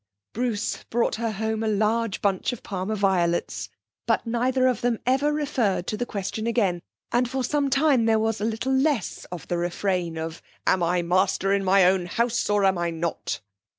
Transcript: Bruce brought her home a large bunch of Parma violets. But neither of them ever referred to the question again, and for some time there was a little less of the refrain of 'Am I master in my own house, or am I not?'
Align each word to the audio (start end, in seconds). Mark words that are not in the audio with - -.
Bruce 0.33 0.83
brought 0.85 1.13
her 1.17 1.29
home 1.33 1.61
a 1.61 1.67
large 1.67 2.23
bunch 2.23 2.51
of 2.51 2.63
Parma 2.63 2.95
violets. 2.95 3.69
But 4.07 4.25
neither 4.25 4.65
of 4.65 4.81
them 4.81 4.97
ever 5.05 5.31
referred 5.31 5.85
to 5.85 5.95
the 5.95 6.07
question 6.07 6.47
again, 6.47 6.81
and 7.11 7.29
for 7.29 7.43
some 7.43 7.69
time 7.69 8.05
there 8.05 8.17
was 8.17 8.41
a 8.41 8.45
little 8.45 8.73
less 8.73 9.25
of 9.25 9.47
the 9.47 9.59
refrain 9.59 10.17
of 10.17 10.41
'Am 10.65 10.81
I 10.81 11.03
master 11.03 11.53
in 11.53 11.63
my 11.63 11.85
own 11.85 12.07
house, 12.07 12.49
or 12.49 12.65
am 12.65 12.79
I 12.79 12.89
not?' 12.89 13.41